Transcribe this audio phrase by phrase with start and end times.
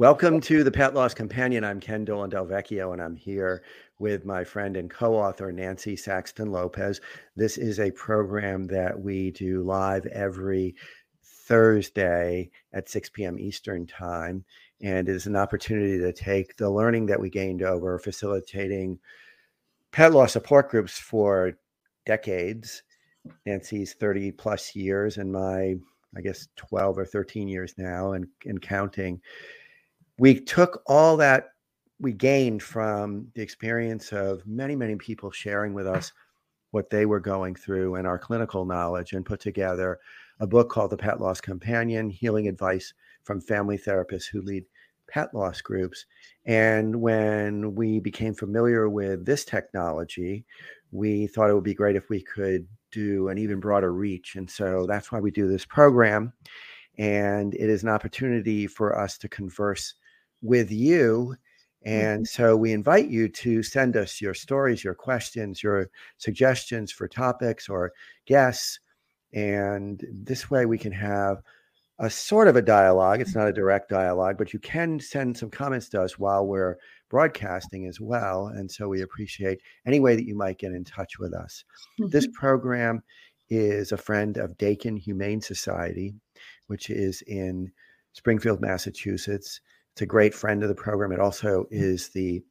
[0.00, 1.62] Welcome to the Pet Loss Companion.
[1.62, 3.62] I'm Ken Dolan Del Vecchio, and I'm here
[3.98, 7.02] with my friend and co author, Nancy Saxton Lopez.
[7.36, 10.74] This is a program that we do live every
[11.22, 13.38] Thursday at 6 p.m.
[13.38, 14.42] Eastern Time.
[14.80, 18.98] And it is an opportunity to take the learning that we gained over facilitating
[19.92, 21.58] pet loss support groups for
[22.06, 22.84] decades.
[23.44, 25.74] Nancy's 30 plus years, and my,
[26.16, 29.20] I guess, 12 or 13 years now, and, and counting
[30.20, 31.52] we took all that
[31.98, 36.12] we gained from the experience of many, many people sharing with us
[36.72, 39.98] what they were going through and our clinical knowledge and put together
[40.40, 42.92] a book called The Pet Loss Companion Healing Advice
[43.24, 44.66] from Family Therapists Who Lead
[45.08, 46.04] Pet Loss Groups.
[46.44, 50.44] And when we became familiar with this technology,
[50.92, 54.36] we thought it would be great if we could do an even broader reach.
[54.36, 56.34] And so that's why we do this program.
[56.98, 59.94] And it is an opportunity for us to converse
[60.42, 61.36] with you.
[61.82, 62.42] And mm-hmm.
[62.42, 67.68] so we invite you to send us your stories, your questions, your suggestions for topics
[67.68, 67.92] or
[68.26, 68.80] guests.
[69.32, 71.38] And this way we can have
[71.98, 73.20] a sort of a dialogue.
[73.20, 76.76] It's not a direct dialogue, but you can send some comments to us while we're
[77.10, 78.46] broadcasting as well.
[78.46, 81.64] And so we appreciate any way that you might get in touch with us.
[82.00, 82.10] Mm-hmm.
[82.10, 83.02] This program
[83.50, 86.14] is a friend of Dakin Humane Society,
[86.68, 87.70] which is in
[88.12, 89.60] Springfield, Massachusetts.
[90.00, 91.12] It's a great friend of the program.
[91.12, 92.42] It also is the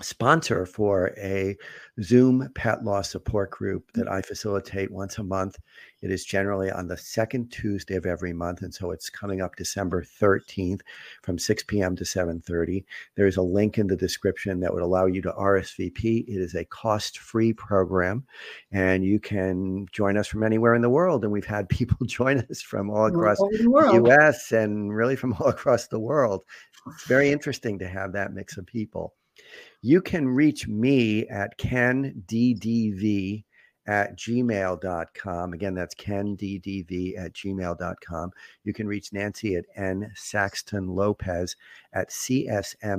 [0.00, 1.56] sponsor for a
[2.02, 3.94] Zoom pet loss support group mm.
[3.94, 5.56] that I facilitate once a month.
[6.02, 9.56] It is generally on the second Tuesday of every month, and so it's coming up
[9.56, 10.80] December 13th
[11.22, 11.94] from 6 p.m.
[11.96, 12.84] to 7:30.
[13.16, 16.26] There is a link in the description that would allow you to RSVP.
[16.26, 18.24] It is a cost-free program,
[18.72, 21.22] and you can join us from anywhere in the world.
[21.22, 24.52] And we've had people join us from all across all the, the U.S.
[24.52, 26.44] and really from all across the world.
[26.86, 29.14] It's very interesting to have that mix of people.
[29.82, 33.44] You can reach me at kenddv
[33.86, 35.52] at gmail.com.
[35.52, 38.30] Again, that's kenddv at gmail.com.
[38.64, 41.56] You can reach Nancy at n Saxton Lopez
[41.92, 42.90] at csmpc.com.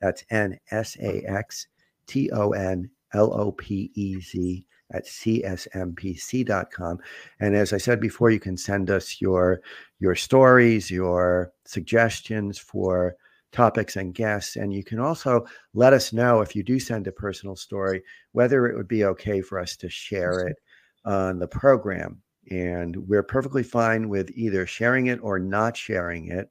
[0.00, 1.66] That's n s a x
[2.06, 6.98] t o n l o p e z at csmpc.com.
[7.40, 9.60] And as I said before, you can send us your
[9.98, 13.16] your stories, your suggestions for
[13.52, 14.56] topics and guests.
[14.56, 18.02] And you can also let us know if you do send a personal story,
[18.32, 20.56] whether it would be okay for us to share it
[21.04, 22.22] on the program.
[22.50, 26.50] And we're perfectly fine with either sharing it or not sharing it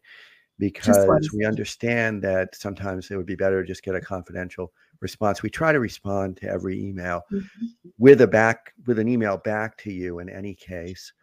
[0.60, 5.42] because we understand that sometimes it would be better to just get a confidential response.
[5.42, 7.66] We try to respond to every email mm-hmm.
[7.98, 11.14] with a back with an email back to you in any case.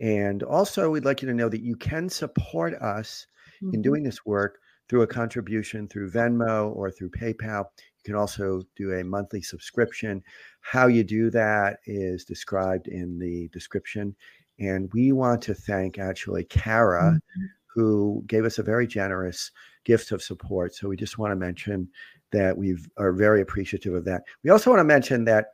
[0.00, 3.26] And also we'd like you to know that you can support us
[3.62, 3.74] mm-hmm.
[3.74, 4.58] in doing this work
[4.88, 7.64] through a contribution through Venmo or through PayPal.
[7.78, 10.22] You can also do a monthly subscription.
[10.60, 14.14] How you do that is described in the description.
[14.58, 17.44] And we want to thank actually Kara, mm-hmm.
[17.66, 19.50] who gave us a very generous
[19.84, 20.74] gift of support.
[20.74, 21.88] So we just want to mention
[22.32, 24.22] that we are very appreciative of that.
[24.42, 25.46] We also want to mention that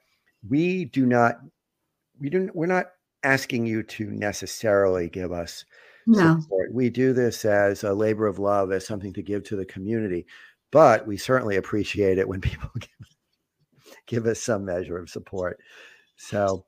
[0.49, 1.39] we do not,
[2.19, 2.87] we don't, we're not
[3.25, 5.65] asking you to necessarily give us
[6.07, 6.41] no.
[6.41, 6.73] support.
[6.73, 10.27] We do this as a labor of love, as something to give to the community.
[10.71, 12.91] But we certainly appreciate it when people give,
[14.07, 15.61] give us some measure of support.
[16.17, 16.65] So,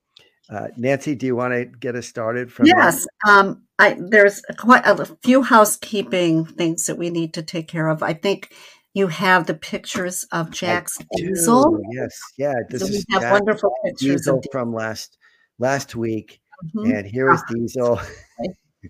[0.50, 2.52] uh, Nancy, do you want to get us started?
[2.52, 7.66] From yes, um, I, there's quite a few housekeeping things that we need to take
[7.66, 8.02] care of.
[8.02, 8.54] I think
[8.92, 11.80] you have the pictures of Jack's diesel.
[11.92, 12.54] Yes, yeah.
[12.68, 15.16] This so is we have Jack wonderful pictures diesel from last
[15.58, 16.40] last week,
[16.76, 16.90] mm-hmm.
[16.90, 17.42] and here is.
[17.48, 18.00] Diesel.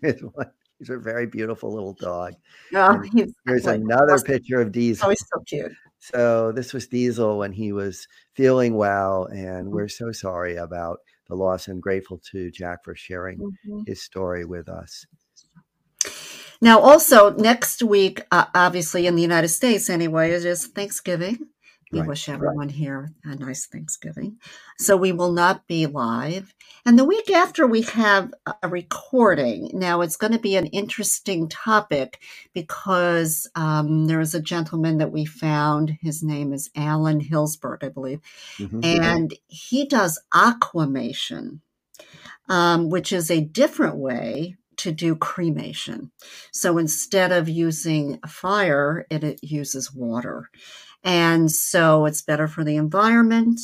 [0.79, 2.35] He's a very beautiful little dog.
[2.75, 3.03] Oh,
[3.47, 5.07] here's another picture of Diesel.
[5.07, 5.73] Oh, he's so cute.
[5.99, 9.71] So this was Diesel when he was feeling well, and mm-hmm.
[9.71, 13.83] we're so sorry about the loss and grateful to Jack for sharing mm-hmm.
[13.87, 15.07] his story with us.
[16.61, 21.49] Now, also next week, uh, obviously in the United States anyway, it is Thanksgiving.
[21.93, 22.71] We right, wish everyone right.
[22.71, 24.39] here a nice Thanksgiving.
[24.79, 26.55] So we will not be live.
[26.85, 28.33] And the week after, we have
[28.63, 29.71] a recording.
[29.73, 32.21] Now, it's going to be an interesting topic
[32.53, 35.99] because um, there is a gentleman that we found.
[36.01, 38.21] His name is Alan Hillsberg, I believe.
[38.59, 38.81] Mm-hmm.
[38.85, 41.61] And he does aquamation,
[42.49, 46.11] um, which is a different way to do cremation.
[46.53, 50.51] So instead of using fire, it, it uses water.
[51.05, 53.61] And so it's better for the environment.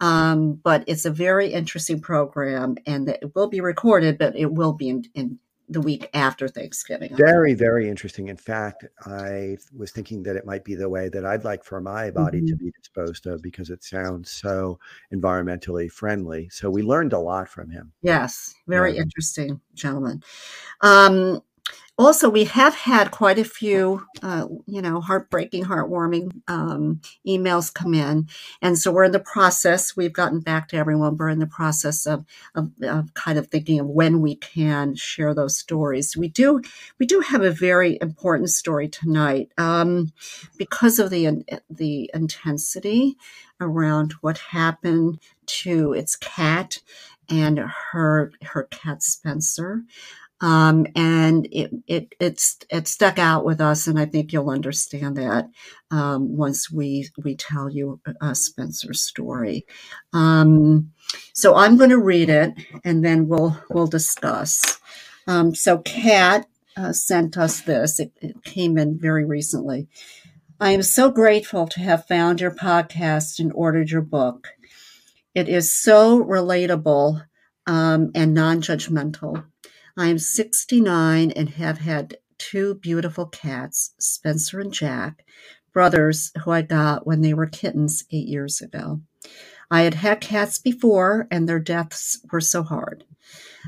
[0.00, 4.74] Um, but it's a very interesting program and it will be recorded, but it will
[4.74, 5.38] be in, in
[5.68, 7.16] the week after Thanksgiving.
[7.16, 8.28] Very, very interesting.
[8.28, 11.80] In fact, I was thinking that it might be the way that I'd like for
[11.80, 12.46] my body mm-hmm.
[12.48, 14.78] to be disposed of because it sounds so
[15.12, 16.48] environmentally friendly.
[16.50, 17.92] So we learned a lot from him.
[18.02, 19.02] Yes, very yeah.
[19.02, 20.22] interesting, gentlemen.
[20.82, 21.42] Um,
[21.98, 27.94] also, we have had quite a few, uh, you know, heartbreaking, heartwarming um, emails come
[27.94, 28.28] in,
[28.60, 29.96] and so we're in the process.
[29.96, 31.16] We've gotten back to everyone.
[31.16, 35.32] We're in the process of, of, of, kind of thinking of when we can share
[35.32, 36.14] those stories.
[36.14, 36.60] We do,
[36.98, 40.12] we do have a very important story tonight um,
[40.58, 43.16] because of the the intensity
[43.58, 46.80] around what happened to its cat
[47.30, 49.82] and her her cat Spencer.
[50.40, 53.86] Um, and it, it, it's, it stuck out with us.
[53.86, 55.48] And I think you'll understand that,
[55.90, 59.66] um, once we, we tell you uh, Spencer's story.
[60.12, 60.92] Um,
[61.32, 62.52] so I'm going to read it
[62.84, 64.78] and then we'll, we'll discuss.
[65.26, 66.46] Um, so Kat,
[66.76, 67.98] uh, sent us this.
[67.98, 69.88] It, it came in very recently.
[70.60, 74.48] I am so grateful to have found your podcast and ordered your book.
[75.34, 77.22] It is so relatable
[77.66, 79.44] um, and non judgmental.
[79.98, 85.24] I am 69 and have had two beautiful cats, Spencer and Jack,
[85.72, 89.00] brothers who I got when they were kittens eight years ago.
[89.70, 93.04] I had had cats before, and their deaths were so hard.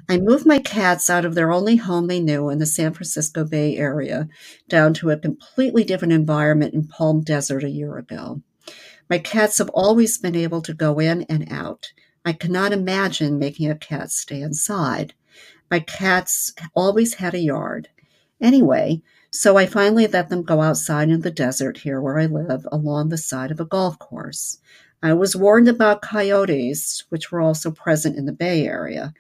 [0.07, 3.45] I moved my cats out of their only home they knew in the San Francisco
[3.45, 4.29] Bay Area
[4.69, 8.43] down to a completely different environment in Palm Desert a year ago.
[9.09, 11.91] My cats have always been able to go in and out.
[12.23, 15.15] I cannot imagine making a cat stay inside.
[15.71, 17.89] My cats always had a yard.
[18.41, 22.67] Anyway, so I finally let them go outside in the desert here where I live
[22.73, 24.59] along the side of a golf course.
[25.03, 29.13] I was warned about coyotes, which were also present in the Bay Area.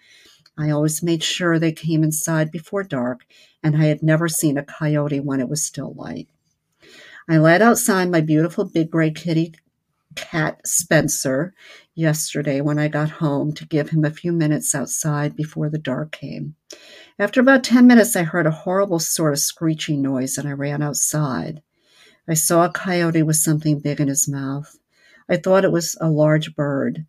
[0.56, 3.26] I always made sure they came inside before dark,
[3.62, 6.28] and I had never seen a coyote when it was still light.
[7.28, 9.54] I let outside my beautiful big gray kitty
[10.18, 11.54] cat Spencer
[11.94, 16.10] yesterday when I got home to give him a few minutes outside before the dark
[16.10, 16.56] came.
[17.20, 20.82] After about 10 minutes, I heard a horrible sort of screeching noise and I ran
[20.82, 21.62] outside.
[22.28, 24.76] I saw a coyote with something big in his mouth.
[25.30, 27.06] I thought it was a large bird.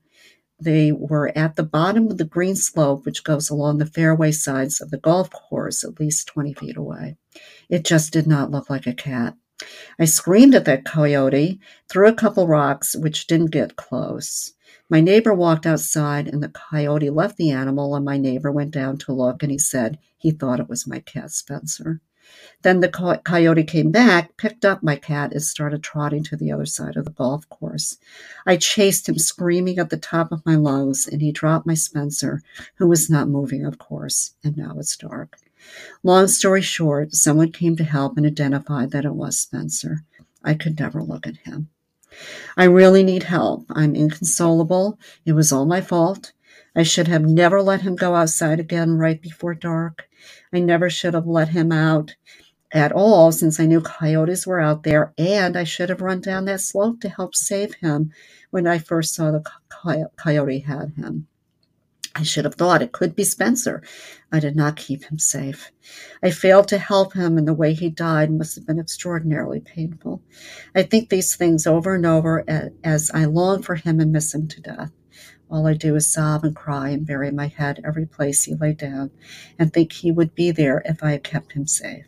[0.62, 4.82] They were at the bottom of the green slope, which goes along the fairway sides
[4.82, 7.18] of the golf course, at least 20 feet away.
[7.70, 9.36] It just did not look like a cat.
[10.00, 11.60] I screamed at that coyote,
[11.90, 14.54] threw a couple rocks, which didn't get close.
[14.90, 18.98] My neighbor walked outside, and the coyote left the animal, and my neighbor went down
[19.00, 22.02] to look, and he said he thought it was my cat Spencer.
[22.62, 26.66] Then the coyote came back, picked up my cat, and started trotting to the other
[26.66, 27.98] side of the golf course.
[28.46, 32.42] I chased him, screaming at the top of my lungs, and he dropped my Spencer,
[32.76, 35.38] who was not moving, of course, and now it's dark.
[36.04, 40.04] Long story short, someone came to help and identified that it was Spencer.
[40.44, 41.70] I could never look at him.
[42.58, 43.66] I really need help.
[43.70, 45.00] I'm inconsolable.
[45.26, 46.34] It was all my fault.
[46.76, 50.08] I should have never let him go outside again right before dark.
[50.54, 52.16] I never should have let him out
[52.72, 56.46] at all since I knew coyotes were out there, and I should have run down
[56.46, 58.12] that slope to help save him
[58.52, 59.44] when I first saw the
[60.18, 61.28] coyote had him.
[62.16, 63.84] I should have thought it could be Spencer.
[64.32, 65.72] I did not keep him safe.
[66.24, 70.22] I failed to help him, and the way he died must have been extraordinarily painful.
[70.76, 72.44] I think these things over and over
[72.84, 74.92] as I long for him and miss him to death.
[75.52, 78.74] All I do is sob and cry and bury my head every place he lay
[78.74, 79.12] down
[79.58, 82.06] and think he would be there if I had kept him safe.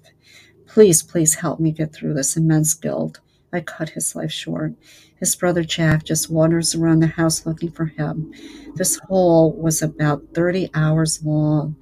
[0.68, 3.20] Please, please help me get through this immense guilt.
[3.54, 4.74] I cut his life short.
[5.18, 8.34] His brother Jack just wanders around the house looking for him.
[8.76, 11.76] This hole was about 30 hours long,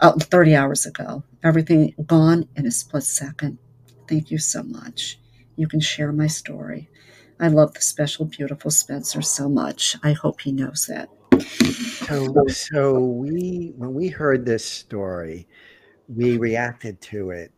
[0.00, 1.22] uh, 30 hours ago.
[1.44, 3.58] Everything gone in a split second.
[4.08, 5.18] Thank you so much.
[5.56, 6.88] You can share my story.
[7.38, 9.96] I love the special, beautiful Spencer so much.
[10.02, 11.08] I hope he knows that.
[12.06, 15.48] So, so we, when we heard this story,
[16.08, 17.52] we reacted to it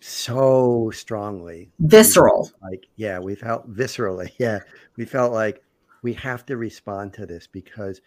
[0.00, 1.70] so strongly.
[1.80, 2.50] Visceral.
[2.62, 4.60] like yeah we felt viscerally yeah.
[4.96, 5.62] We felt like
[6.02, 8.00] we have to respond to this because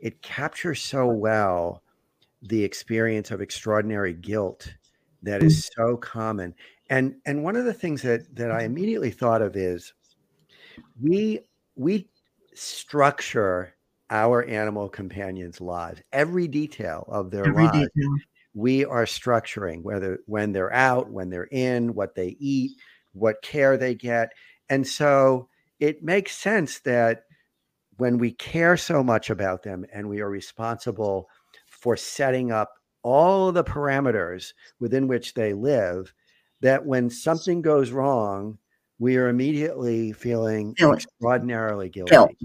[0.00, 1.82] it captures so well
[2.42, 4.74] the experience of extraordinary guilt
[5.22, 5.70] that is mm.
[5.76, 6.54] so common.
[6.90, 9.94] And and one of the things that that i immediately thought of is
[11.00, 11.40] we
[11.76, 12.06] we
[12.54, 13.74] structure
[14.10, 18.16] our animal companions lives every detail of their every lives detail
[18.54, 22.72] we are structuring whether when they're out, when they're in, what they eat,
[23.12, 24.32] what care they get.
[24.68, 25.48] And so
[25.80, 27.24] it makes sense that
[27.96, 31.28] when we care so much about them and we are responsible
[31.68, 36.12] for setting up all the parameters within which they live
[36.60, 38.58] that when something goes wrong,
[38.98, 42.38] we are immediately feeling extraordinarily guilty.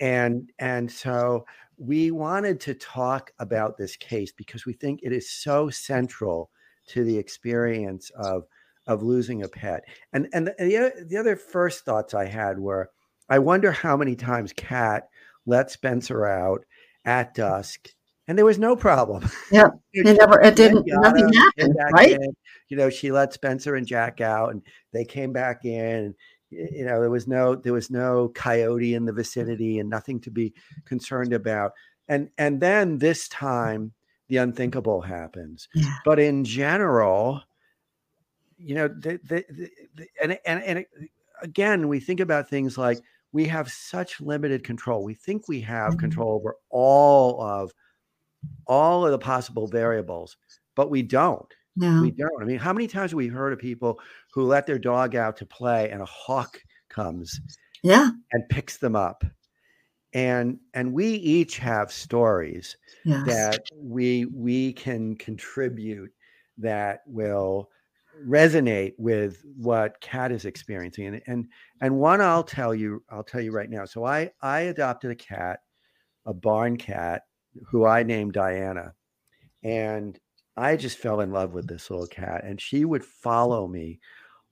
[0.00, 1.46] And and so
[1.78, 6.50] we wanted to talk about this case because we think it is so central
[6.88, 8.44] to the experience of
[8.86, 9.84] of losing a pet.
[10.12, 12.90] And and the, the other first thoughts I had were
[13.28, 15.08] I wonder how many times Kat
[15.46, 16.64] let Spencer out
[17.04, 17.90] at dusk
[18.28, 19.28] and there was no problem.
[19.50, 22.12] Yeah, it never, it didn't, nothing happened, right?
[22.12, 22.36] In.
[22.68, 26.14] You know, she let Spencer and Jack out, and they came back in.
[26.50, 30.30] You know, there was no, there was no coyote in the vicinity, and nothing to
[30.30, 31.72] be concerned about.
[32.08, 33.92] And and then this time,
[34.28, 35.68] the unthinkable happens.
[35.74, 35.94] Yeah.
[36.04, 37.42] But in general,
[38.56, 39.44] you know, the, the,
[39.94, 40.86] the, and and and
[41.42, 42.98] again, we think about things like
[43.32, 45.04] we have such limited control.
[45.04, 46.00] We think we have mm-hmm.
[46.00, 47.72] control over all of
[48.66, 50.36] all of the possible variables,
[50.74, 51.52] but we don't.
[51.78, 52.02] No.
[52.02, 52.42] We don't.
[52.42, 54.00] I mean, how many times have we heard of people
[54.32, 57.40] who let their dog out to play and a hawk comes
[57.82, 59.22] yeah and picks them up
[60.14, 63.26] and and we each have stories yes.
[63.26, 66.10] that we we can contribute
[66.56, 67.68] that will
[68.26, 71.46] resonate with what Kat is experiencing and and
[71.82, 75.14] and one i'll tell you i'll tell you right now so i i adopted a
[75.14, 75.60] cat
[76.26, 77.22] a barn cat
[77.66, 78.94] who I named Diana.
[79.62, 80.18] And
[80.58, 82.44] I just fell in love with this little cat.
[82.44, 83.06] And she would mm.
[83.06, 84.00] follow me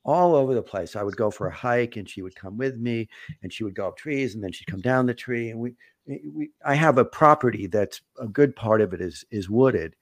[0.05, 0.95] all over the place.
[0.95, 3.09] I would go for a hike and she would come with me
[3.43, 5.51] and she would go up trees and then she'd come down the tree.
[5.51, 5.75] And we,
[6.09, 9.97] eh, we I have a property that's a good part of it is is wooded.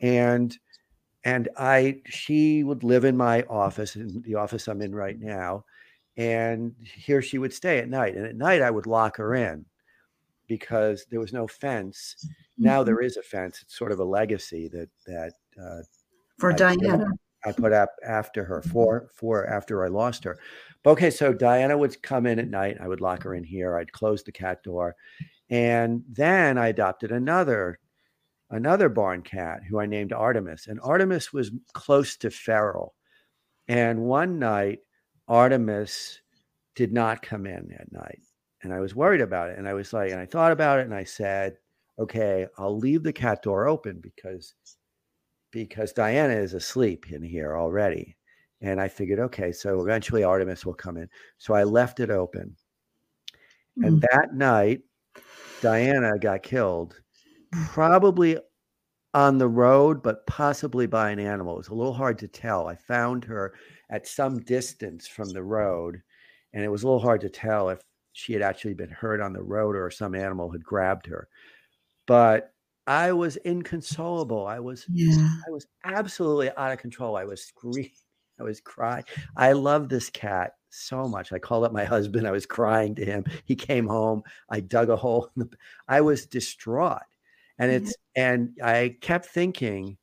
[0.00, 0.56] And
[1.24, 5.64] and I she would live in my office, in the office I'm in right now.
[6.16, 8.16] And here she would stay at night.
[8.16, 9.64] And at night I would lock her in
[10.46, 12.26] because there was no fence.
[12.58, 12.86] Now mm-hmm.
[12.86, 13.60] there is a fence.
[13.62, 15.82] It's sort of a legacy that that uh,
[16.38, 16.98] for I Diana.
[16.98, 17.08] Put,
[17.44, 20.38] I put up after her for for after I lost her.
[20.82, 22.76] But okay, so Diana would come in at night.
[22.80, 23.76] I would lock her in here.
[23.76, 24.96] I'd close the cat door,
[25.50, 27.78] and then I adopted another
[28.50, 30.66] another barn cat who I named Artemis.
[30.66, 32.94] And Artemis was close to feral.
[33.68, 34.80] And one night,
[35.26, 36.20] Artemis
[36.76, 38.20] did not come in at night
[38.62, 39.58] and I was worried about it.
[39.58, 41.56] And I was like, and I thought about it and I said,
[41.98, 44.54] okay, I'll leave the cat door open because
[45.52, 48.16] because Diana is asleep in here already.
[48.60, 51.08] And I figured, okay, so eventually Artemis will come in.
[51.38, 52.56] So I left it open.
[53.78, 53.84] Mm-hmm.
[53.84, 54.04] And mm.
[54.12, 54.80] that night,
[55.62, 57.00] Diana got killed,
[57.52, 58.38] probably
[59.14, 61.54] on the road, but possibly by an animal.
[61.54, 62.68] It was a little hard to tell.
[62.68, 63.54] I found her
[63.90, 66.02] at some distance from the road,
[66.52, 67.80] and it was a little hard to tell if
[68.16, 71.28] she had actually been hurt on the road or some animal had grabbed her.
[72.06, 72.54] But
[72.86, 74.46] I was inconsolable.
[74.46, 75.28] I was yeah.
[75.46, 77.16] I was absolutely out of control.
[77.16, 77.92] I was screaming.
[78.40, 79.04] I was crying.
[79.36, 81.32] I love this cat so much.
[81.32, 82.26] I called up my husband.
[82.26, 83.24] I was crying to him.
[83.46, 84.22] He came home.
[84.50, 85.30] I dug a hole.
[85.36, 85.48] The,
[85.88, 87.02] I was distraught.
[87.58, 88.32] And it's yeah.
[88.32, 89.96] and I kept thinking,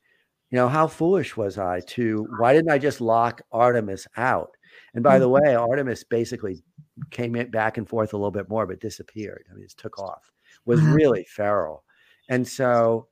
[0.50, 4.50] you know, how foolish was I to why didn't I just lock Artemis out?
[4.94, 5.46] And by the mm-hmm.
[5.46, 6.62] way, Artemis basically
[7.10, 9.46] came in back and forth a little bit more, but disappeared.
[9.50, 10.30] I mean, it took off.
[10.66, 11.84] Was really feral,
[12.30, 13.08] and so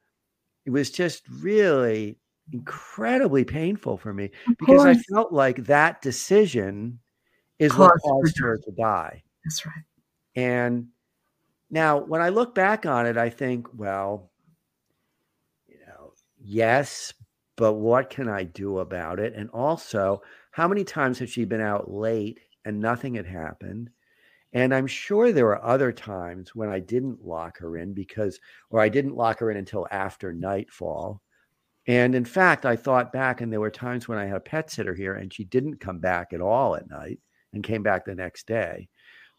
[0.65, 2.17] it was just really
[2.53, 6.99] incredibly painful for me because I felt like that decision
[7.59, 9.23] is what caused her to die.
[9.45, 9.85] That's right.
[10.35, 10.89] And
[11.69, 14.31] now, when I look back on it, I think, well,
[15.67, 17.12] you know, yes,
[17.57, 19.35] but what can I do about it?
[19.35, 20.23] And also,
[20.53, 23.90] how many times has she been out late and nothing had happened?
[24.52, 28.38] And I'm sure there were other times when I didn't lock her in because,
[28.71, 31.23] or I didn't lock her in until after nightfall.
[31.87, 34.71] And in fact, I thought back, and there were times when I had a pet
[34.71, 37.19] sitter here and she didn't come back at all at night
[37.52, 38.88] and came back the next day.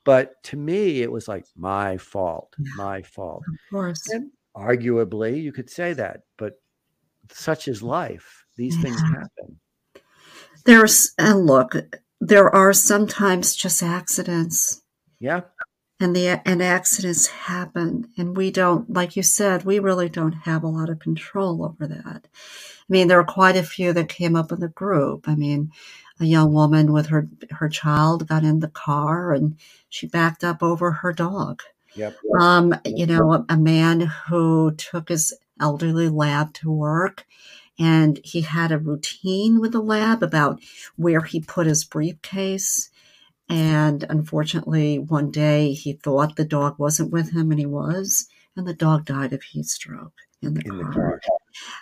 [0.04, 3.44] But to me, it was like my fault, my fault.
[3.48, 4.10] Of course.
[4.10, 6.60] And arguably, you could say that, but
[7.32, 8.46] such is life.
[8.58, 8.82] These yeah.
[8.82, 9.60] things happen.
[10.66, 11.76] There's, and look,
[12.28, 14.82] there are sometimes just accidents.
[15.20, 15.42] Yeah.
[16.00, 20.64] And the and accidents happen, and we don't, like you said, we really don't have
[20.64, 22.28] a lot of control over that.
[22.28, 25.30] I mean, there are quite a few that came up in the group.
[25.30, 25.72] I mean,
[26.20, 29.58] a young woman with her her child got in the car and
[29.90, 31.62] she backed up over her dog.
[31.96, 32.18] Yep.
[32.40, 37.26] Um, you know, a, a man who took his elderly lab to work
[37.80, 40.62] and he had a routine with the lab about
[40.96, 42.90] where he put his briefcase.
[43.50, 48.68] And unfortunately, one day he thought the dog wasn't with him, and he was, and
[48.68, 50.80] the dog died of heat stroke in the, in car.
[50.80, 51.22] the car.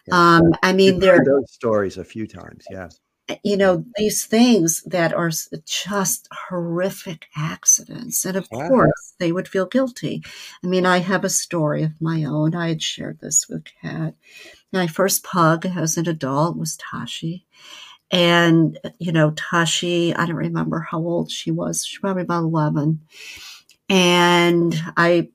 [0.07, 0.37] yeah.
[0.37, 2.65] Um, I mean, there are those stories a few times.
[2.69, 2.89] Yeah.
[3.43, 5.31] You know, these things that are
[5.65, 8.25] just horrific accidents.
[8.25, 8.67] And of wow.
[8.67, 10.23] course, they would feel guilty.
[10.63, 12.55] I mean, I have a story of my own.
[12.55, 14.15] I had shared this with Kat.
[14.73, 17.45] My first pug as an adult was Tashi.
[18.09, 21.85] And, you know, Tashi, I don't remember how old she was.
[21.85, 23.01] She was probably about 11.
[23.89, 25.29] And I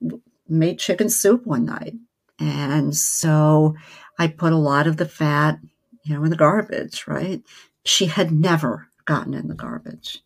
[0.47, 1.95] made chicken soup one night.
[2.39, 3.75] And so
[4.19, 5.59] I put a lot of the fat,
[6.03, 7.41] you know, in the garbage, right?
[7.85, 10.19] She had never gotten in the garbage.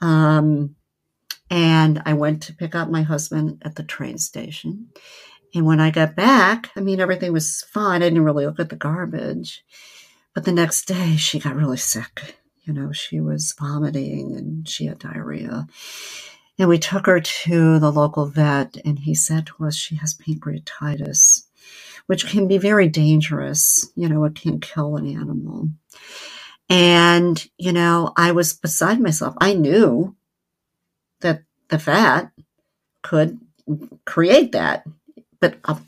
[0.00, 0.76] Um,
[1.50, 4.88] and I went to pick up my husband at the train station.
[5.54, 8.02] And when I got back, I mean, everything was fine.
[8.02, 9.64] I didn't really look at the garbage.
[10.34, 12.36] But the next day, she got really sick.
[12.62, 15.66] You know, she was vomiting and she had diarrhea.
[16.58, 20.14] And we took her to the local vet, and he said to us she has
[20.14, 21.46] pancreatitis,
[22.06, 23.90] which can be very dangerous.
[23.96, 25.70] You know, it can kill an animal.
[26.68, 29.34] And, you know, I was beside myself.
[29.40, 30.14] I knew
[31.22, 32.30] that the fat
[33.02, 33.40] could
[34.04, 34.84] create that,
[35.40, 35.78] but uh,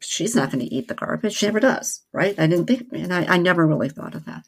[0.00, 1.34] she's not going to eat the garbage.
[1.34, 2.38] She never does, right?
[2.38, 4.44] I didn't think, and I, I never really thought of that.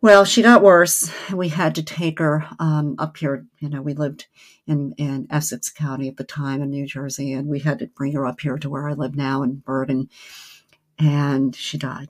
[0.00, 1.12] Well, she got worse.
[1.32, 3.46] We had to take her um, up here.
[3.60, 4.26] You know, we lived
[4.66, 8.12] in, in Essex County at the time in New Jersey, and we had to bring
[8.14, 10.08] her up here to where I live now in Bergen.
[10.98, 12.08] And she died.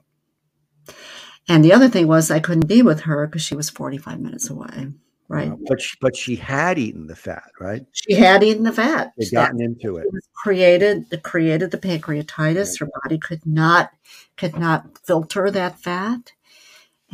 [1.47, 4.49] And the other thing was, I couldn't be with her because she was 45 minutes
[4.49, 4.87] away.
[5.33, 5.51] Right.
[5.51, 7.85] Uh, but she, but she had eaten the fat, right?
[7.91, 9.13] She had eaten the fat.
[9.17, 10.05] They gotten into it.
[10.11, 12.79] it created the created the pancreatitis.
[12.79, 13.91] Her body could not
[14.37, 16.33] could not filter that fat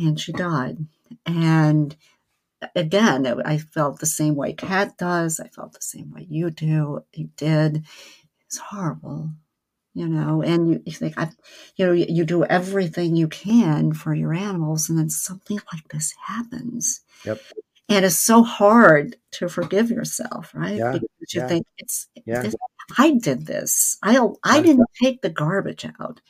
[0.00, 0.78] and she died.
[1.26, 1.96] And
[2.74, 5.40] again, I felt the same way Kat does.
[5.40, 7.04] I felt the same way you do.
[7.12, 7.84] You did.
[8.46, 9.30] It's horrible,
[9.94, 10.42] you know.
[10.42, 11.30] And you, you think, I,
[11.76, 15.88] you know, you, you, do everything you can for your animals, and then something like
[15.88, 17.02] this happens.
[17.24, 17.40] Yep.
[17.90, 20.76] And it's so hard to forgive yourself, right?
[20.76, 20.92] Yeah.
[20.92, 21.48] Because you yeah.
[21.48, 22.42] think it's, yeah.
[22.42, 22.54] This,
[22.96, 23.98] I did this.
[24.02, 26.20] I I didn't take the garbage out.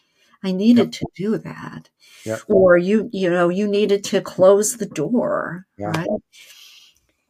[0.42, 0.92] I needed yep.
[0.92, 1.90] to do that.
[2.24, 2.40] Yep.
[2.48, 6.08] Or you, you know, you needed to close the door, right?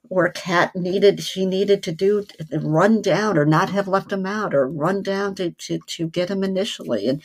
[0.09, 4.55] Or Kat needed, she needed to do, run down or not have left him out
[4.55, 7.09] or run down to, to, to get him initially.
[7.09, 7.23] And,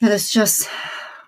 [0.00, 0.68] and it's just,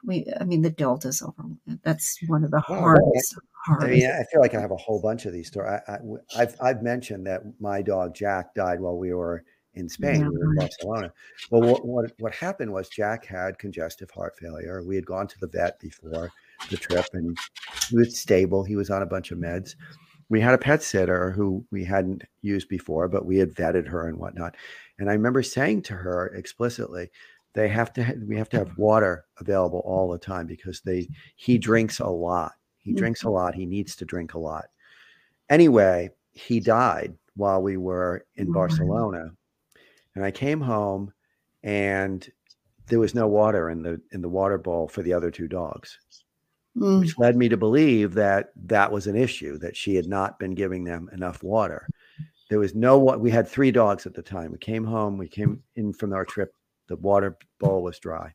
[0.05, 1.45] we, I mean, the guilt is over.
[1.83, 3.37] That's one of the hardest.
[3.81, 5.81] I mean, I feel like I have a whole bunch of these stories.
[5.89, 5.99] I, I,
[6.37, 10.21] I've, I've mentioned that my dog Jack died while we were in Spain.
[10.21, 10.29] Yeah.
[10.29, 11.13] We were in Barcelona.
[11.51, 14.83] Well, what, what, what happened was Jack had congestive heart failure.
[14.85, 16.31] We had gone to the vet before
[16.71, 17.37] the trip, and
[17.89, 18.65] he was stable.
[18.65, 19.77] He was on a bunch of meds.
[20.29, 24.09] We had a pet sitter who we hadn't used before, but we had vetted her
[24.09, 24.57] and whatnot.
[24.99, 27.11] And I remember saying to her explicitly,
[27.55, 28.15] "They have to.
[28.27, 31.09] we have to have water available all the time because they.
[31.37, 32.53] He drinks a lot.
[32.89, 33.01] He mm-hmm.
[33.01, 33.55] drinks a lot.
[33.55, 34.67] He needs to drink a lot.
[35.51, 39.33] Anyway, he died while we were in Barcelona
[40.15, 41.13] and I came home
[41.63, 42.29] and
[42.89, 45.97] there was no water in the in the water bowl for the other two dogs.
[46.77, 47.01] Mm.
[47.01, 50.55] Which led me to believe that that was an issue that she had not been
[50.55, 51.87] giving them enough water.
[52.51, 54.51] There was no what we had three dogs at the time.
[54.51, 56.53] We came home, we came in from our trip,
[56.89, 58.33] the water bowl was dry.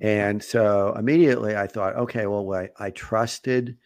[0.00, 3.76] And so immediately I thought, okay, well, I, I trusted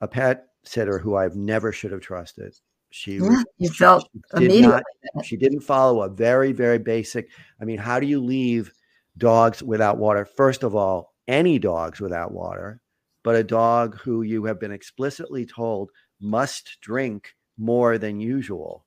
[0.00, 2.54] a pet sitter who I've never should have trusted.
[2.90, 4.82] She yeah, you felt she immediately.
[5.14, 7.28] Not, she didn't follow a very, very basic.
[7.60, 8.72] I mean, how do you leave
[9.18, 10.24] dogs without water?
[10.24, 12.80] First of all, any dogs without water,
[13.22, 15.90] but a dog who you have been explicitly told
[16.20, 18.86] must drink more than usual.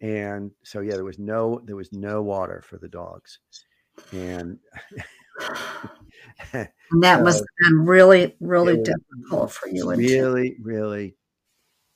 [0.00, 3.38] And so yeah, there was no there was no water for the dogs.
[4.12, 4.58] And
[6.52, 6.72] that
[7.18, 9.90] so must have been really, really difficult for you.
[9.90, 11.16] Really, really,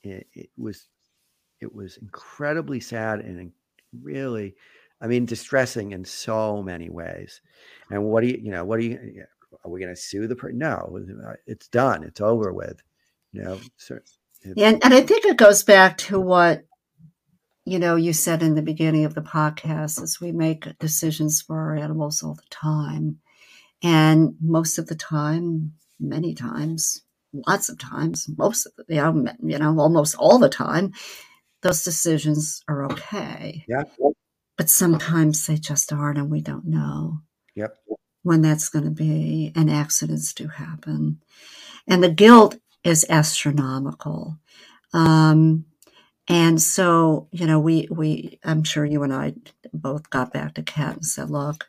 [0.03, 0.87] it, it was
[1.61, 3.53] it was incredibly sad and
[4.03, 4.55] really,
[5.01, 7.41] I mean, distressing in so many ways.
[7.91, 9.25] And what do you, you know, what do you,
[9.65, 10.59] are we going to sue the person?
[10.59, 10.99] No,
[11.47, 12.05] it's done.
[12.05, 12.83] It's over with.
[13.33, 13.99] You know, so
[14.45, 16.65] and, and I think it goes back to what
[17.65, 21.59] you know you said in the beginning of the podcast is we make decisions for
[21.59, 23.19] our animals all the time
[23.85, 27.03] and most of the time many times
[27.47, 30.93] lots of times most of the you know, you know almost all the time
[31.65, 33.65] those decisions are okay.
[33.67, 33.85] Yeah.
[34.57, 37.23] But sometimes they just aren't, and we don't know.
[37.57, 37.77] Yep.
[38.23, 41.21] When that's going to be, and accidents do happen.
[41.89, 44.39] And the guilt is astronomical.
[44.93, 45.65] Um,
[46.29, 49.35] and so, you know, we, we, I'm sure you and I
[49.73, 51.69] both got back to Kat and said, look,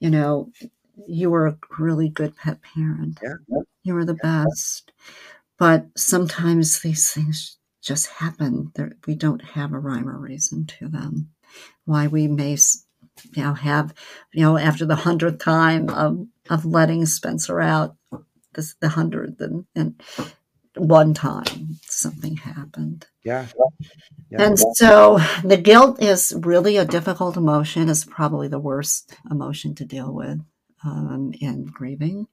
[0.00, 0.50] you know,
[1.06, 3.18] you were a really good pet parent.
[3.22, 3.60] Yeah.
[3.82, 4.92] You were the best.
[5.58, 8.72] But sometimes these things just happen.
[8.74, 11.30] There, we don't have a rhyme or reason to them.
[11.84, 12.56] Why we may,
[13.34, 13.94] you know, have,
[14.32, 17.96] you know, after the hundredth time of, of letting Spencer out,
[18.54, 20.02] this the hundredth and, and
[20.76, 23.06] one time something happened.
[23.24, 23.46] Yeah.
[24.30, 24.42] yeah.
[24.42, 27.88] And so the guilt is really a difficult emotion.
[27.88, 30.40] It's probably the worst emotion to deal with
[30.84, 32.26] um, in grieving.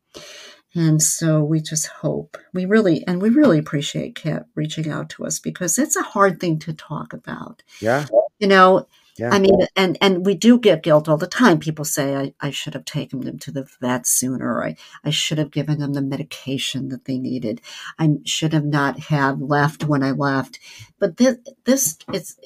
[0.76, 5.26] And so we just hope we really, and we really appreciate Kat reaching out to
[5.26, 7.64] us because it's a hard thing to talk about.
[7.82, 8.06] Yeah.
[8.38, 8.88] You know,
[9.20, 9.32] yeah.
[9.34, 11.60] I mean, and and we do get guilt all the time.
[11.60, 14.64] People say I, I should have taken them to the vet sooner.
[14.64, 17.60] I, I should have given them the medication that they needed.
[17.98, 20.60] I should have not have left when I left.
[21.00, 22.38] But this this it's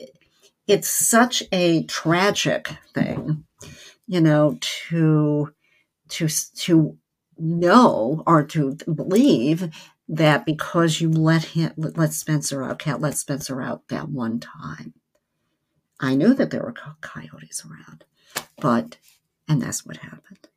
[0.66, 3.44] it's such a tragic thing,
[4.08, 4.58] you know,
[4.90, 5.54] to
[6.10, 6.98] to to
[7.38, 9.70] know or to believe
[10.08, 14.94] that because you let him let Spencer out, Kat let Spencer out that one time
[16.00, 18.04] I knew that there were coyotes around,
[18.58, 18.98] but
[19.48, 20.48] and that's what happened.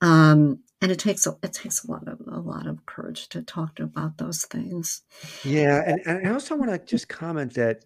[0.00, 3.42] Um, and it takes a, it takes a lot of a lot of courage to
[3.42, 5.02] talk to about those things.
[5.44, 7.84] Yeah, and, and I also want to just comment that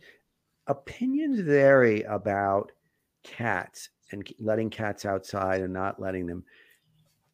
[0.66, 2.72] opinions vary about
[3.24, 6.44] cats and letting cats outside and not letting them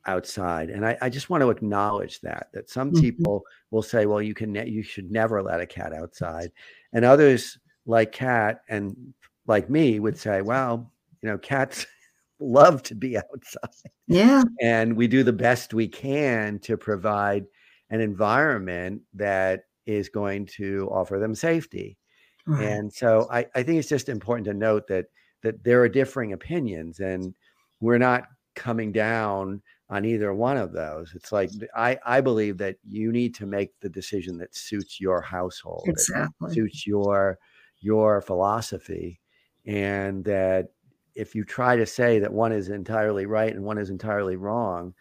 [0.07, 3.01] outside and I, I, just want to acknowledge that that some mm-hmm.
[3.01, 6.53] people will say well you can ne- you should never let a cat outside
[6.93, 9.14] and others like Kat and
[9.47, 10.90] like me would say, well,
[11.23, 11.87] you know, cats
[12.40, 13.90] love to be outside.
[14.07, 14.43] Yeah.
[14.61, 17.45] And we do the best we can to provide
[17.90, 21.99] an environment that is going to offer them safety.
[22.47, 22.64] Right.
[22.64, 25.07] And so I, I think it's just important to note that
[25.43, 27.35] that there are differing opinions and
[27.81, 31.12] we're not coming down on either one of those.
[31.14, 35.20] It's like I, I believe that you need to make the decision that suits your
[35.20, 36.55] household, exactly.
[36.55, 37.38] suits your
[37.81, 39.20] your philosophy
[39.66, 40.68] and that
[41.14, 44.94] if you try to say that one is entirely right and one is entirely wrong,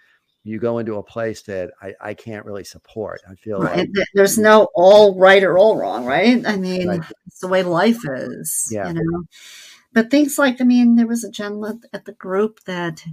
[0.44, 3.22] you go into a place that I, I can't really support.
[3.30, 3.78] I feel right.
[3.78, 6.46] like there's no all right or all wrong, right?
[6.46, 7.02] I mean, right.
[7.26, 8.68] it's the way life is.
[8.70, 8.90] Yeah.
[8.90, 9.24] You know?
[9.94, 13.06] But things like, I mean, there was a gentleman at the group that,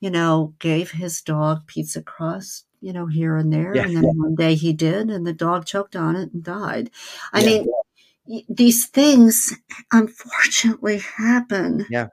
[0.00, 3.74] you know, gave his dog pizza crust, you know, here and there.
[3.74, 3.84] Yeah.
[3.84, 6.90] And then one day he did, and the dog choked on it and died.
[7.32, 7.46] I yeah.
[7.46, 9.54] mean, these things
[9.92, 11.86] unfortunately happen.
[11.90, 12.08] Yeah.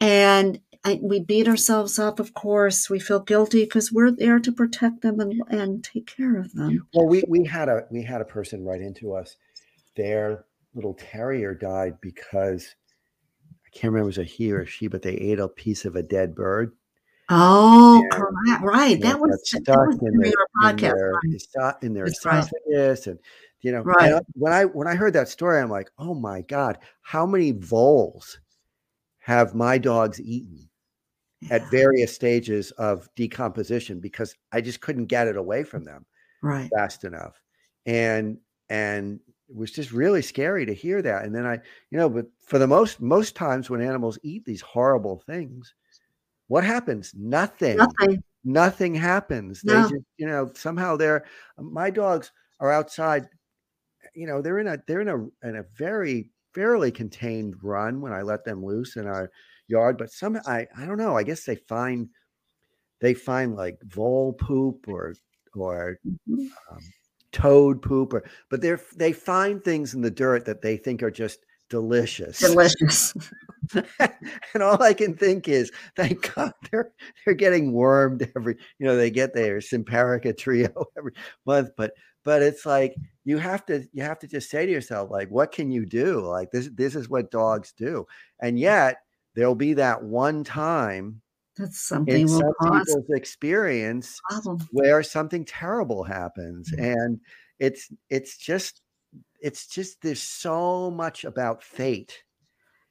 [0.00, 2.88] And I, we beat ourselves up, of course.
[2.88, 6.86] We feel guilty because we're there to protect them and, and take care of them.
[6.94, 9.36] Well, we, we had a we had a person write into us.
[9.96, 10.44] Their
[10.74, 12.76] little terrier died because
[13.76, 15.96] can't remember if it was a he or she, but they ate a piece of
[15.96, 16.72] a dead bird.
[17.28, 18.62] Oh, and, correct.
[18.62, 19.00] Right.
[19.00, 20.92] That was, stuck that was in, their, podcast.
[20.92, 21.12] In their,
[21.56, 21.74] right.
[21.82, 23.18] in their esophagus and
[23.62, 24.22] you know, right.
[24.34, 28.38] when I when I heard that story, I'm like, oh my god, how many voles
[29.18, 30.68] have my dogs eaten
[31.40, 31.54] yeah.
[31.54, 36.06] at various stages of decomposition because I just couldn't get it away from them
[36.42, 37.42] right fast enough,
[37.86, 41.24] and and it was just really scary to hear that.
[41.24, 41.54] And then I,
[41.90, 45.74] you know, but for the most most times when animals eat these horrible things,
[46.48, 47.12] what happens?
[47.16, 47.76] Nothing.
[47.76, 48.22] Nothing.
[48.44, 49.62] Nothing happens.
[49.64, 49.74] No.
[49.74, 51.24] They just, you know, somehow they're
[51.58, 53.28] my dogs are outside
[54.16, 58.12] you know they're in a they're in a in a very fairly contained run when
[58.12, 59.30] I let them loose in our
[59.68, 59.98] yard.
[59.98, 61.16] But some I I don't know.
[61.16, 62.08] I guess they find
[63.00, 65.14] they find like vole poop or
[65.54, 66.46] or mm-hmm.
[66.70, 66.80] um,
[67.36, 71.10] toad poop or but they're they find things in the dirt that they think are
[71.10, 72.38] just delicious.
[72.38, 73.12] Delicious.
[74.54, 76.92] and all I can think is, thank God they're
[77.24, 81.12] they're getting wormed every, you know, they get their Simparica trio every
[81.44, 81.92] month, but
[82.24, 82.94] but it's like
[83.24, 86.20] you have to you have to just say to yourself like what can you do
[86.20, 88.04] like this this is what dogs do
[88.40, 88.98] and yet
[89.36, 91.20] there'll be that one time
[91.56, 94.66] that's something in some people's experience problem.
[94.72, 96.84] where something terrible happens mm-hmm.
[96.84, 97.20] and
[97.58, 98.82] it's it's just
[99.40, 102.22] it's just there's so much about fate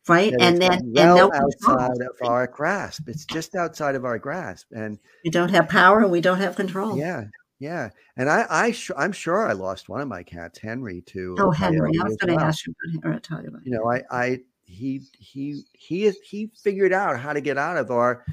[0.07, 4.67] right and then well and outside of our grasp it's just outside of our grasp
[4.71, 7.25] and we don't have power and we don't have control yeah
[7.59, 11.35] yeah, and I, I, sh- I'm sure I lost one of my cats, Henry, to.
[11.39, 11.91] Oh, Henry!
[11.99, 13.61] I was going to ask you about him, tell you about.
[13.65, 17.91] You know, I, I, he, he, he, he figured out how to get out of
[17.91, 18.25] our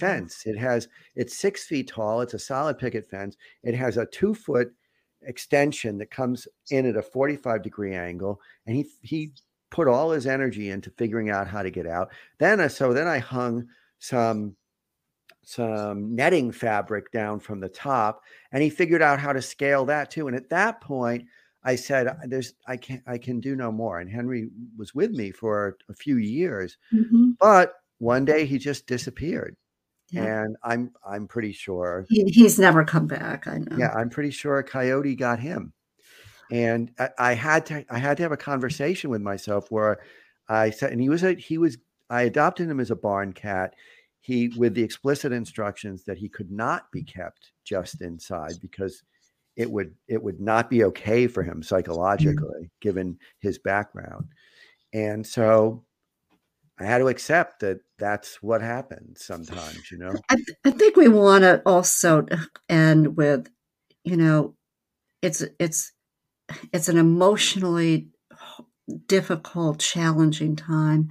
[0.00, 0.42] fence.
[0.46, 2.20] It has, it's six feet tall.
[2.20, 3.36] It's a solid picket fence.
[3.62, 4.72] It has a two foot
[5.22, 9.32] extension that comes in at a 45 degree angle, and he, he
[9.70, 12.10] put all his energy into figuring out how to get out.
[12.38, 13.66] Then, uh, so then I hung
[13.98, 14.56] some
[15.42, 20.10] some netting fabric down from the top, and he figured out how to scale that
[20.10, 20.28] too.
[20.28, 21.24] And at that point,
[21.64, 25.30] I said, "There's, I can, I can do no more." And Henry was with me
[25.30, 27.32] for a few years, mm-hmm.
[27.40, 29.56] but one day he just disappeared,
[30.10, 30.44] yeah.
[30.44, 33.46] and I'm, I'm pretty sure he, he's never come back.
[33.46, 33.76] I know.
[33.76, 35.72] Yeah, I'm pretty sure a coyote got him,
[36.50, 39.98] and I, I had to, I had to have a conversation with myself where
[40.48, 43.74] I said, and he was a, he was, I adopted him as a barn cat
[44.20, 49.02] he with the explicit instructions that he could not be kept just inside because
[49.56, 51.64] it would it would not be okay for him mm.
[51.64, 52.70] psychologically mm.
[52.80, 54.26] given his background
[54.92, 55.84] and so
[56.80, 60.96] i had to accept that that's what happens sometimes you know i, th- I think
[60.96, 62.26] we want to also
[62.68, 63.48] end with
[64.04, 64.54] you know
[65.22, 65.92] it's it's
[66.72, 68.08] it's an emotionally
[69.06, 71.10] difficult challenging time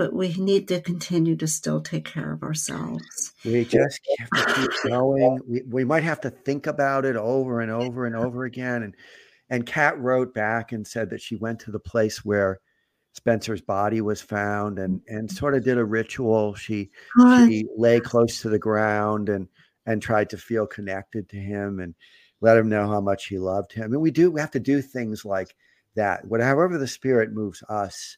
[0.00, 3.34] but we need to continue to still take care of ourselves.
[3.44, 5.40] We just have to keep going.
[5.46, 8.82] We, we might have to think about it over and over and over again.
[8.82, 8.94] And
[9.50, 12.60] and Kat wrote back and said that she went to the place where
[13.12, 16.54] Spencer's body was found and and sort of did a ritual.
[16.54, 16.90] She
[17.46, 19.48] she lay close to the ground and
[19.86, 21.94] and tried to feel connected to him and
[22.40, 23.92] let him know how much he loved him.
[23.92, 25.54] And we do we have to do things like
[25.96, 26.24] that.
[26.26, 28.16] Whatever the spirit moves us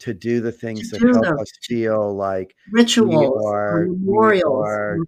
[0.00, 4.98] to do the things that help us feel like rituals, are, memorials, are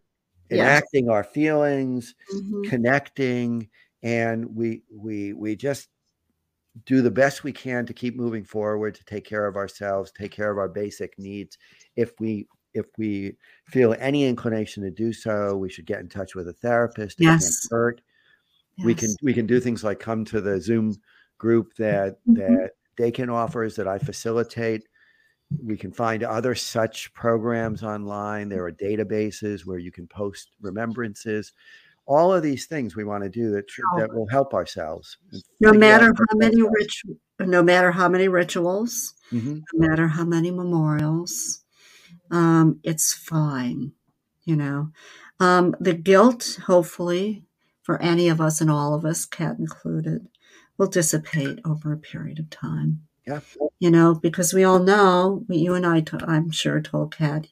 [0.51, 2.63] enacting our feelings, mm-hmm.
[2.69, 3.69] connecting,
[4.03, 5.89] and we we we just
[6.87, 10.33] do the best we can to keep moving forward, to take care of ourselves, take
[10.33, 11.59] care of our basic needs.
[11.97, 16.35] If we if we feel any inclination to do so, we should get in touch
[16.35, 17.21] with a therapist.
[17.21, 17.69] Yes.
[17.71, 18.01] hurt.
[18.77, 18.87] Yes.
[18.87, 20.97] We can we can do things like come to the Zoom
[21.39, 22.35] group that mm-hmm.
[22.35, 24.89] that Dakin offers that I facilitate.
[25.63, 28.49] We can find other such programs online.
[28.49, 31.53] There are databases where you can post remembrances.
[32.07, 33.65] All of these things we want to do that
[33.99, 35.17] that will help ourselves.
[35.61, 37.05] No matter how many rich,
[37.39, 39.61] no matter how many rituals, mm-hmm.
[39.75, 41.63] no matter how many memorials,
[42.31, 43.93] um, it's fine.
[44.45, 44.91] You know,
[45.39, 47.45] um, the guilt, hopefully,
[47.83, 50.27] for any of us and all of us, Kat included,
[50.79, 53.03] will dissipate over a period of time.
[53.27, 53.41] Yeah.
[53.79, 57.47] You know, because we all know, you and I, t- I'm sure, told Kat,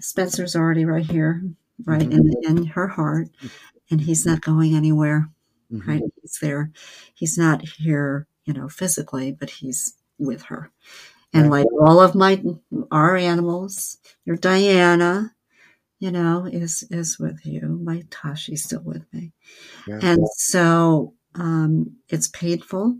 [0.00, 1.42] Spencer's already right here,
[1.84, 2.12] right mm-hmm.
[2.44, 3.28] in, in her heart,
[3.90, 5.28] and he's not going anywhere,
[5.72, 5.88] mm-hmm.
[5.88, 6.02] right?
[6.20, 6.72] He's there.
[7.14, 10.70] He's not here, you know, physically, but he's with her.
[11.32, 12.42] And like all of my,
[12.90, 15.34] our animals, your Diana,
[15.98, 17.80] you know, is is with you.
[17.82, 19.32] My Tashi's still with me.
[19.86, 19.98] Yeah.
[20.02, 22.98] And so um, it's painful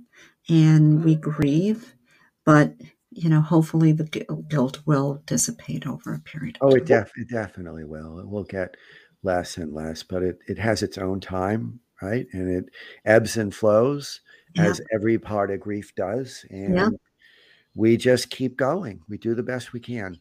[0.48, 1.94] and we grieve,
[2.44, 2.74] but
[3.10, 4.04] you know, hopefully the
[4.48, 6.58] guilt will dissipate over a period.
[6.60, 8.18] oh, it, def- it definitely will.
[8.18, 8.76] It will get
[9.22, 12.26] less and less, but it, it has its own time, right?
[12.32, 12.70] And it
[13.04, 14.20] ebbs and flows
[14.54, 14.66] yeah.
[14.66, 16.44] as every part of grief does.
[16.50, 16.88] And yeah.
[17.74, 19.00] we just keep going.
[19.08, 20.18] We do the best we can.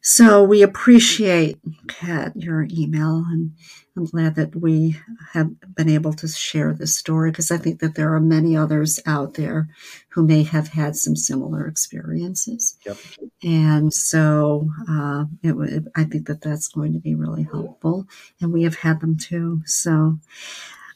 [0.00, 1.58] So we appreciate,
[1.88, 3.52] Kat, your email, and
[3.96, 4.96] I'm glad that we
[5.32, 9.00] have been able to share this story because I think that there are many others
[9.06, 9.68] out there
[10.10, 12.78] who may have had some similar experiences.
[12.86, 12.96] Yep.
[13.42, 18.06] And so uh, it, I think that that's going to be really helpful,
[18.40, 19.62] and we have had them too.
[19.66, 20.20] So,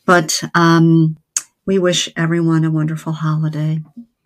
[0.06, 1.16] but um,
[1.66, 3.80] we wish everyone a wonderful holiday.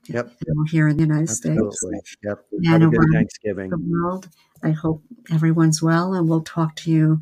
[0.08, 0.30] Yep.
[0.68, 1.70] Here in the United Absolutely.
[1.72, 2.16] States.
[2.24, 2.44] Yep.
[2.52, 3.70] And Have a good Thanksgiving.
[3.70, 4.28] The world.
[4.62, 7.20] I hope everyone's well, and we'll talk to you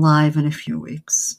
[0.00, 1.38] live in a few weeks.